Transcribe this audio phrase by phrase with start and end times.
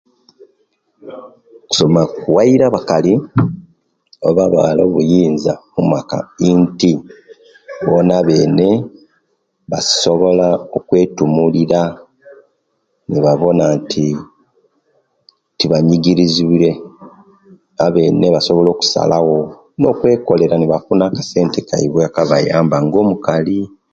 [1.63, 3.13] Okusoma kuwaire abakali
[4.27, 6.17] oba abawala obuyinza mumaka
[6.49, 6.91] inti
[7.85, 8.67] bona abene
[9.71, 11.81] basobola okwetumulira
[13.09, 14.05] nebabona nti
[15.57, 16.71] tibanyigizibwire
[17.85, 19.39] abene basobola okusala wo
[19.79, 23.57] nokwekolere nebafuna akasente kaiwe akabayamba nga omukali